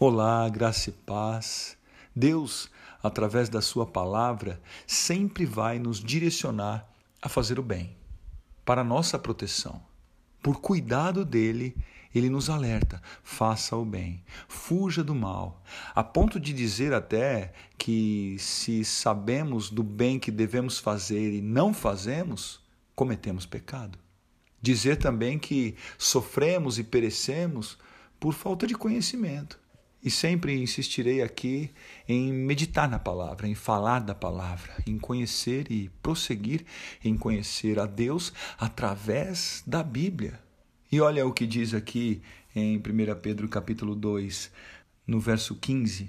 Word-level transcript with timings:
Olá, 0.00 0.48
graça 0.48 0.90
e 0.90 0.92
paz. 0.92 1.76
Deus, 2.14 2.70
através 3.02 3.48
da 3.48 3.60
Sua 3.60 3.84
palavra, 3.84 4.60
sempre 4.86 5.44
vai 5.44 5.80
nos 5.80 5.98
direcionar 5.98 6.88
a 7.20 7.28
fazer 7.28 7.58
o 7.58 7.64
bem, 7.64 7.96
para 8.64 8.84
nossa 8.84 9.18
proteção. 9.18 9.82
Por 10.40 10.60
cuidado 10.60 11.24
dele, 11.24 11.76
ele 12.14 12.30
nos 12.30 12.48
alerta: 12.48 13.02
faça 13.24 13.74
o 13.74 13.84
bem, 13.84 14.22
fuja 14.46 15.02
do 15.02 15.16
mal, 15.16 15.64
a 15.92 16.04
ponto 16.04 16.38
de 16.38 16.52
dizer 16.52 16.94
até 16.94 17.52
que 17.76 18.36
se 18.38 18.84
sabemos 18.84 19.68
do 19.68 19.82
bem 19.82 20.20
que 20.20 20.30
devemos 20.30 20.78
fazer 20.78 21.34
e 21.34 21.42
não 21.42 21.74
fazemos, 21.74 22.60
cometemos 22.94 23.46
pecado. 23.46 23.98
Dizer 24.62 24.94
também 24.94 25.40
que 25.40 25.74
sofremos 25.98 26.78
e 26.78 26.84
perecemos 26.84 27.76
por 28.20 28.32
falta 28.32 28.64
de 28.64 28.76
conhecimento. 28.76 29.58
E 30.02 30.10
sempre 30.10 30.56
insistirei 30.60 31.22
aqui 31.22 31.70
em 32.06 32.32
meditar 32.32 32.88
na 32.88 32.98
palavra, 32.98 33.48
em 33.48 33.54
falar 33.54 33.98
da 33.98 34.14
palavra, 34.14 34.72
em 34.86 34.96
conhecer 34.96 35.70
e 35.70 35.88
prosseguir 36.00 36.64
em 37.04 37.16
conhecer 37.16 37.80
a 37.80 37.86
Deus 37.86 38.32
através 38.58 39.62
da 39.66 39.82
Bíblia. 39.82 40.40
E 40.90 41.00
olha 41.00 41.26
o 41.26 41.32
que 41.32 41.46
diz 41.46 41.74
aqui 41.74 42.22
em 42.54 42.78
1 42.78 42.82
Pedro 43.20 43.48
capítulo 43.48 43.94
2, 43.94 44.50
no 45.06 45.18
verso 45.18 45.56
15: 45.56 46.08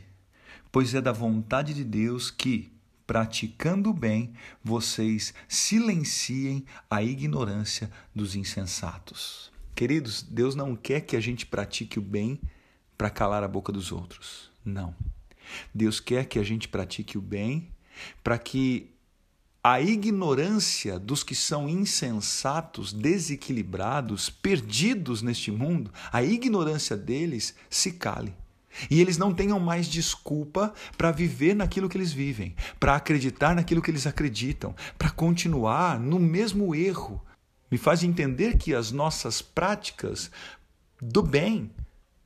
Pois 0.72 0.94
é 0.94 1.02
da 1.02 1.12
vontade 1.12 1.74
de 1.74 1.84
Deus 1.84 2.30
que, 2.30 2.72
praticando 3.08 3.90
o 3.90 3.94
bem, 3.94 4.34
vocês 4.64 5.34
silenciem 5.48 6.64
a 6.90 7.02
ignorância 7.02 7.90
dos 8.14 8.36
insensatos. 8.36 9.52
Queridos, 9.74 10.22
Deus 10.22 10.56
não 10.56 10.76
quer 10.76 11.02
que 11.02 11.16
a 11.16 11.20
gente 11.20 11.46
pratique 11.46 11.98
o 11.98 12.04
bem 12.04 12.40
para 13.00 13.10
calar 13.10 13.46
a 13.46 13.48
boca 13.48 13.72
dos 13.72 13.94
outros. 13.94 14.52
Não. 14.64 14.94
Deus 15.74 16.02
quer 16.02 16.26
que 16.26 16.38
a 16.38 16.44
gente 16.44 16.68
pratique 16.68 17.18
o 17.18 17.22
bem 17.22 17.70
para 18.22 18.38
que 18.38 18.92
a 19.64 19.80
ignorância 19.80 21.00
dos 21.00 21.24
que 21.24 21.34
são 21.34 21.70
insensatos, 21.70 22.92
desequilibrados, 22.92 24.30
perdidos 24.30 25.22
neste 25.22 25.50
mundo, 25.50 25.94
a 26.12 26.22
ignorância 26.22 26.98
deles 26.98 27.56
se 27.70 27.94
cale. 27.94 28.36
E 28.92 29.00
eles 29.00 29.18
não 29.18 29.34
tenham 29.34 29.62
mais 29.62 29.88
desculpa 29.88 30.74
para 30.98 31.10
viver 31.10 31.56
naquilo 31.56 31.88
que 31.88 31.96
eles 31.96 32.12
vivem, 32.12 32.54
para 32.82 32.98
acreditar 32.98 33.56
naquilo 33.56 33.82
que 33.82 33.90
eles 33.90 34.08
acreditam, 34.08 34.76
para 34.98 35.10
continuar 35.10 35.98
no 35.98 36.20
mesmo 36.20 36.76
erro. 36.76 37.24
Me 37.72 37.78
faz 37.78 38.04
entender 38.04 38.58
que 38.58 38.76
as 38.76 38.92
nossas 38.92 39.42
práticas 39.42 40.30
do 41.02 41.24
bem 41.24 41.72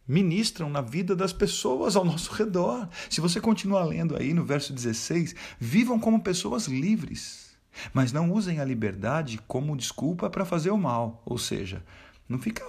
ministram 0.08 0.70
na 0.70 0.82
vida 0.82 1.16
das 1.16 1.34
pessoas 1.34 1.96
ao 1.96 2.06
nosso 2.06 2.32
redor. 2.34 2.88
Se 3.10 3.22
você 3.22 3.40
continuar 3.40 3.86
lendo 3.86 4.16
aí 4.16 4.34
no 4.34 4.44
verso 4.44 4.74
16, 4.74 5.36
vivam 5.60 6.00
como 6.00 6.22
pessoas 6.22 6.68
livres, 6.68 7.56
mas 7.94 8.12
não 8.12 8.32
usem 8.32 8.60
a 8.60 8.66
liberdade 8.66 9.40
como 9.48 9.78
desculpa 9.78 10.30
para 10.30 10.46
fazer 10.46 10.72
o 10.72 10.78
mal. 10.78 11.22
Ou 11.26 11.38
seja, 11.38 11.84
não 12.28 12.40
fica 12.40 12.64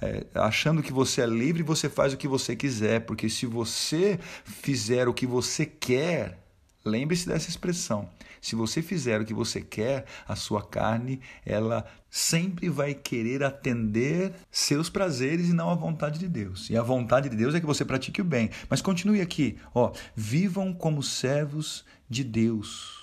é, 0.00 0.26
achando 0.34 0.82
que 0.82 0.92
você 0.92 1.22
é 1.22 1.26
livre 1.26 1.62
e 1.62 1.66
você 1.66 1.88
faz 1.88 2.12
o 2.12 2.16
que 2.16 2.28
você 2.28 2.54
quiser, 2.54 3.00
porque 3.00 3.28
se 3.28 3.46
você 3.46 4.18
fizer 4.44 5.08
o 5.08 5.14
que 5.14 5.26
você 5.26 5.66
quer, 5.66 6.47
Lembre-se 6.88 7.28
dessa 7.28 7.48
expressão. 7.48 8.08
Se 8.40 8.56
você 8.56 8.80
fizer 8.82 9.20
o 9.20 9.24
que 9.24 9.34
você 9.34 9.60
quer, 9.60 10.06
a 10.26 10.34
sua 10.34 10.62
carne, 10.62 11.20
ela 11.44 11.84
sempre 12.10 12.68
vai 12.68 12.94
querer 12.94 13.42
atender 13.42 14.32
seus 14.50 14.88
prazeres 14.88 15.48
e 15.48 15.52
não 15.52 15.70
a 15.70 15.74
vontade 15.74 16.18
de 16.18 16.28
Deus. 16.28 16.70
E 16.70 16.76
a 16.76 16.82
vontade 16.82 17.28
de 17.28 17.36
Deus 17.36 17.54
é 17.54 17.60
que 17.60 17.66
você 17.66 17.84
pratique 17.84 18.20
o 18.20 18.24
bem. 18.24 18.50
Mas 18.68 18.80
continue 18.80 19.20
aqui, 19.20 19.58
ó, 19.74 19.92
vivam 20.14 20.72
como 20.72 21.02
servos 21.02 21.84
de 22.08 22.24
Deus. 22.24 22.96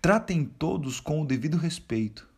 Tratem 0.00 0.44
todos 0.44 1.00
com 1.00 1.22
o 1.22 1.26
devido 1.26 1.56
respeito. 1.56 2.28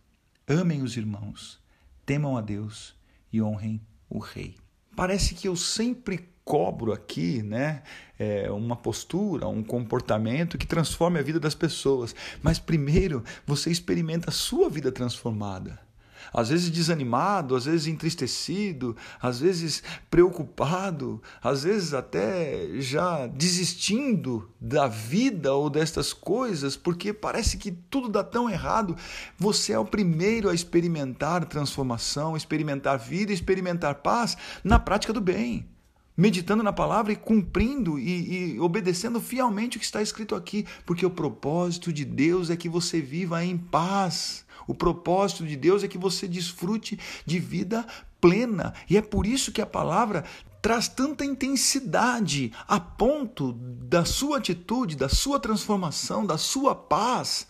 Amem 0.47 0.83
os 0.83 0.97
irmãos, 0.97 1.59
temam 2.05 2.37
a 2.37 2.41
Deus 2.41 2.95
e 3.33 3.43
honrem 3.43 3.81
o 4.09 4.19
rei. 4.19 4.64
Parece 4.97 5.35
que 5.35 5.49
eu 5.49 5.57
sempre 5.57 6.29
cobro 6.45 6.93
aqui, 6.93 7.43
né, 7.43 7.83
é, 8.19 8.51
uma 8.51 8.77
postura, 8.77 9.49
um 9.49 9.63
comportamento 9.63 10.59
que 10.59 10.67
transforme 10.67 11.19
a 11.19 11.23
vida 11.23 11.41
das 11.41 11.55
pessoas. 11.55 12.15
Mas 12.43 12.59
primeiro 12.59 13.25
você 13.47 13.71
experimenta 13.71 14.31
a 14.31 14.33
sua 14.33 14.69
vida 14.69 14.93
transformada 14.93 15.84
às 16.33 16.49
vezes 16.49 16.71
desanimado, 16.71 17.57
às 17.57 17.65
vezes 17.65 17.87
entristecido, 17.87 18.97
às 19.21 19.41
vezes 19.41 19.83
preocupado, 20.11 21.23
às 21.43 21.65
vezes 21.65 21.95
até 21.95 22.69
já 22.81 23.27
desistindo 23.27 24.51
da 24.61 24.87
vida 24.87 25.55
ou 25.55 25.69
destas 25.69 26.13
coisas, 26.13 26.77
porque 26.77 27.13
parece 27.13 27.57
que 27.57 27.71
tudo 27.71 28.09
dá 28.09 28.25
tão 28.25 28.49
errado. 28.49 28.97
Você 29.39 29.73
é 29.73 29.79
o 29.79 29.85
primeiro 29.85 30.49
a 30.49 30.55
experimentar 30.55 31.45
transformação, 31.45 32.37
experimentar 32.37 32.99
vida, 32.99 33.33
experimentar 33.33 33.97
paz 33.97 34.37
na 34.63 34.79
prática 34.79 35.13
do 35.13 35.21
bem 35.21 35.74
meditando 36.17 36.63
na 36.63 36.73
palavra 36.73 37.13
e 37.13 37.17
cumprindo 37.17 37.99
e, 37.99 38.55
e, 38.55 38.61
obedecendo 38.61 39.21
fielmente 39.21 39.77
o 39.77 39.81
que 39.81 39.87
está 39.87 40.01
escrito 40.01 40.35
aqui, 40.35 40.67
porque 40.87 41.05
o 41.05 41.11
propósito 41.11 41.93
de 41.93 42.05
Deus 42.05 42.51
é 42.51 42.57
que 42.57 42.69
você 42.69 43.01
viva 43.01 43.45
em 43.45 43.57
paz. 43.57 44.45
O 44.67 44.75
propósito 44.75 45.45
de 45.47 45.57
Deus 45.57 45.83
é 45.83 45.89
que 45.89 45.99
você 45.99 46.27
desfrute 46.27 46.99
de 47.27 47.39
vida 47.39 47.87
plena. 48.21 48.73
E 48.89 48.97
é 48.97 49.03
por 49.03 49.27
isso 49.27 49.53
que 49.53 49.61
a 49.61 49.67
palavra 49.67 50.25
traz 50.63 50.89
tanta 50.89 51.25
intensidade 51.25 52.53
a 52.67 52.81
ponto 52.81 53.53
da 53.53 54.05
sua 54.05 54.39
atitude, 54.39 54.97
da 54.97 55.11
sua 55.11 55.39
transformação, 55.39 56.25
da 56.25 56.39
sua 56.39 56.75
paz 56.75 57.47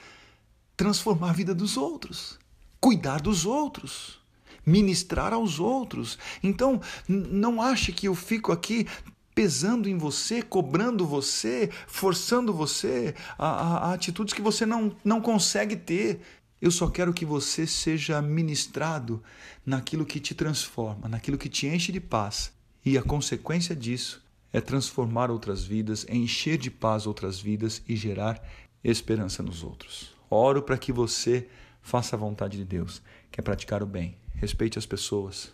transformar 0.76 1.30
a 1.30 1.32
vida 1.32 1.54
dos 1.54 1.76
outros, 1.76 2.40
cuidar 2.80 3.20
dos 3.20 3.46
outros 3.46 4.23
ministrar 4.64 5.32
aos 5.32 5.58
outros. 5.58 6.18
Então, 6.42 6.80
não 7.08 7.60
ache 7.60 7.92
que 7.92 8.08
eu 8.08 8.14
fico 8.14 8.52
aqui 8.52 8.86
pesando 9.34 9.88
em 9.88 9.98
você, 9.98 10.42
cobrando 10.42 11.06
você, 11.06 11.68
forçando 11.86 12.52
você 12.52 13.14
a, 13.36 13.48
a, 13.48 13.76
a, 13.90 13.94
atitudes 13.94 14.32
que 14.32 14.40
você 14.40 14.64
não, 14.64 14.94
não 15.04 15.20
consegue 15.20 15.76
ter. 15.76 16.20
Eu 16.62 16.70
só 16.70 16.88
quero 16.88 17.12
que 17.12 17.24
você 17.24 17.66
seja 17.66 18.22
ministrado 18.22 19.22
naquilo 19.66 20.06
que 20.06 20.20
te 20.20 20.34
transforma, 20.34 21.08
naquilo 21.08 21.36
que 21.36 21.48
te 21.48 21.66
enche 21.66 21.90
de 21.90 22.00
paz. 22.00 22.52
E 22.84 22.96
a 22.96 23.02
consequência 23.02 23.74
disso 23.74 24.22
é 24.52 24.60
transformar 24.60 25.30
outras 25.30 25.64
vidas, 25.64 26.06
encher 26.08 26.56
de 26.56 26.70
paz 26.70 27.06
outras 27.06 27.40
vidas 27.40 27.82
e 27.88 27.96
gerar 27.96 28.40
esperança 28.84 29.42
nos 29.42 29.64
outros. 29.64 30.14
Oro 30.30 30.62
para 30.62 30.78
que 30.78 30.92
você 30.92 31.48
faça 31.82 32.14
a 32.14 32.18
vontade 32.18 32.56
de 32.56 32.64
Deus, 32.64 33.02
que 33.30 33.40
é 33.40 33.42
praticar 33.42 33.82
o 33.82 33.86
bem, 33.86 34.16
respeite 34.34 34.78
as 34.78 34.86
pessoas, 34.86 35.52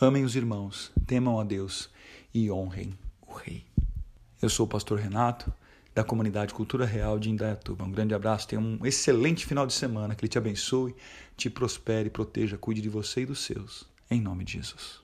amem 0.00 0.24
os 0.24 0.36
irmãos, 0.36 0.90
temam 1.06 1.38
a 1.38 1.44
Deus 1.44 1.90
e 2.32 2.50
honrem 2.50 2.98
o 3.26 3.32
Rei. 3.34 3.64
Eu 4.40 4.48
sou 4.48 4.66
o 4.66 4.68
pastor 4.68 4.98
Renato, 4.98 5.52
da 5.94 6.04
comunidade 6.04 6.54
Cultura 6.54 6.86
Real 6.86 7.18
de 7.18 7.30
Indaiatuba. 7.30 7.84
Um 7.84 7.90
grande 7.90 8.14
abraço, 8.14 8.48
tenha 8.48 8.60
um 8.60 8.84
excelente 8.86 9.44
final 9.44 9.66
de 9.66 9.72
semana, 9.72 10.14
que 10.14 10.24
Ele 10.24 10.30
te 10.30 10.38
abençoe, 10.38 10.94
te 11.36 11.50
prospere, 11.50 12.08
proteja, 12.08 12.56
cuide 12.56 12.80
de 12.80 12.88
você 12.88 13.22
e 13.22 13.26
dos 13.26 13.40
seus. 13.40 13.88
Em 14.10 14.20
nome 14.20 14.44
de 14.44 14.54
Jesus. 14.54 15.00